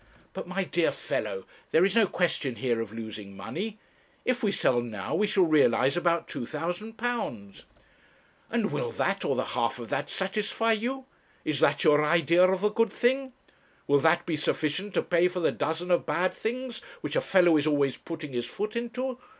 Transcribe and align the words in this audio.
'But, 0.33 0.47
my 0.47 0.63
dear 0.63 0.91
fellow, 0.91 1.45
there 1.69 1.85
is 1.85 1.95
no 1.95 2.07
question 2.07 2.55
here 2.55 2.81
of 2.81 2.91
losing 2.91 3.37
money. 3.37 3.77
If 4.25 4.41
we 4.41 4.51
sell 4.51 4.81
now 4.81 5.13
we 5.13 5.27
shall 5.27 5.43
realize 5.45 5.95
about 5.95 6.27
£2,000.' 6.27 7.63
'And 8.49 8.71
will 8.71 8.91
that, 8.93 9.23
or 9.23 9.35
the 9.35 9.45
half 9.53 9.77
of 9.77 9.89
that, 9.89 10.09
satisfy 10.09 10.71
you? 10.71 11.05
Is 11.45 11.59
that 11.59 11.83
your 11.83 12.03
idea 12.03 12.43
of 12.47 12.63
a 12.63 12.71
good 12.71 12.91
thing? 12.91 13.33
Will 13.85 13.99
that 13.99 14.25
be 14.25 14.35
sufficient 14.35 14.95
to 14.95 15.03
pay 15.03 15.27
for 15.27 15.39
the 15.39 15.51
dozen 15.51 15.91
of 15.91 16.07
bad 16.07 16.33
things 16.33 16.81
which 17.01 17.15
a 17.15 17.21
fellow 17.21 17.55
is 17.55 17.67
always 17.67 17.95
putting 17.97 18.33
his 18.33 18.47
foot 18.47 18.75
into? 18.75 19.19